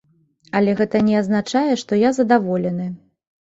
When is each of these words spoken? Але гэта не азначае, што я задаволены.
Але 0.59 0.71
гэта 0.79 1.01
не 1.09 1.19
азначае, 1.19 1.75
што 1.83 2.01
я 2.01 2.09
задаволены. 2.21 2.89